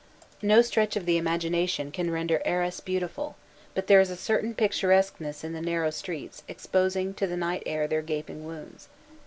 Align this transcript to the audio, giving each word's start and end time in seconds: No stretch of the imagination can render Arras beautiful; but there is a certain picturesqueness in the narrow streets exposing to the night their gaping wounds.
No 0.41 0.63
stretch 0.63 0.95
of 0.95 1.05
the 1.05 1.17
imagination 1.17 1.91
can 1.91 2.09
render 2.09 2.41
Arras 2.43 2.79
beautiful; 2.79 3.35
but 3.75 3.85
there 3.85 4.01
is 4.01 4.09
a 4.09 4.15
certain 4.15 4.55
picturesqueness 4.55 5.43
in 5.43 5.53
the 5.53 5.61
narrow 5.61 5.91
streets 5.91 6.41
exposing 6.47 7.13
to 7.13 7.27
the 7.27 7.37
night 7.37 7.65
their 7.65 8.01
gaping 8.01 8.43
wounds. 8.43 8.89